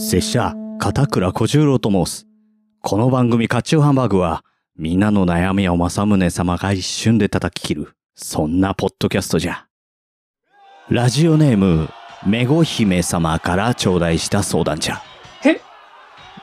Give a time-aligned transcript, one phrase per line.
[0.00, 2.26] 拙者、片倉小十郎と申す。
[2.82, 4.44] この番組、カチューハンバーグは、
[4.76, 9.66] みんなの悩みを正宗様が一瞬で叩き切る、そんなポッドキャストじゃ。
[10.88, 11.88] ラジオネーム、
[12.24, 15.02] めご姫様から頂戴した相談じゃ。
[15.42, 15.60] へ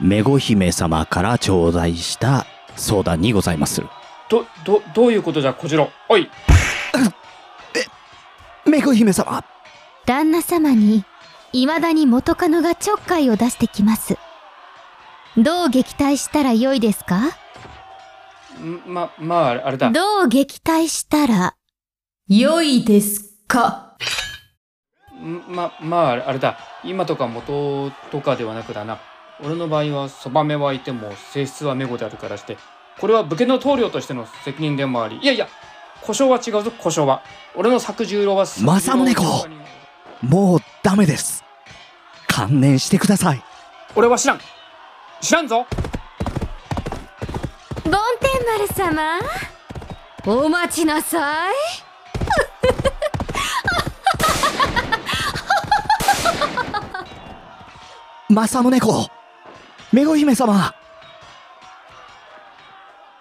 [0.02, 2.46] めご姫様から頂戴した
[2.76, 3.88] 相談にございまする。
[4.30, 5.90] ど、ど、どういうことじゃ、小次郎？
[6.10, 6.30] おい。
[8.66, 9.46] めご姫様
[10.06, 11.06] 旦那様に、
[11.64, 14.18] 未だに元カノがちょっかいを出してきます。
[15.38, 17.30] どう撃退したらよいですか？
[18.60, 19.90] んま、まあ、あれだ。
[19.90, 21.56] どう撃退したら、
[22.28, 23.96] よいですか？
[25.18, 26.58] んま、まあ、あれだ。
[26.84, 29.00] 今とか元とかではなくだな。
[29.42, 32.58] 俺の場合は、そばめはいても、性質はメゴであるからして、
[33.00, 35.48] これは武家の棟梁としての責任でもあり、いやいや、
[36.02, 37.24] 故障は違うぞ、故障は。
[37.56, 39.48] 俺の作十郎は、政宗公
[40.22, 41.45] もうダメです。
[42.36, 43.42] 観念してください。
[43.96, 44.40] 俺は知らん。
[45.22, 45.66] 知らんぞ。
[47.86, 49.20] 梵天丸様
[50.26, 51.54] お待ちなさい。
[58.28, 59.08] 政宗公
[59.94, 60.76] めご姫様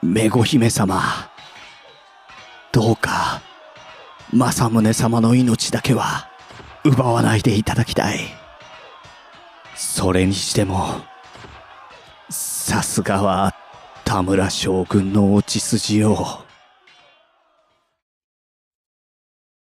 [0.03, 1.01] めご姫様
[2.73, 3.41] どうか
[4.33, 6.29] 政宗様の命だけは
[6.83, 8.44] 奪わないでいただきたい
[10.05, 11.01] それにしても
[12.29, 13.55] さすがは
[14.05, 16.44] 田村将軍の落ち筋を。